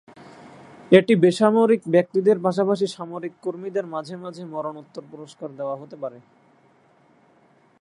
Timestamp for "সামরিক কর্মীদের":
2.87-3.85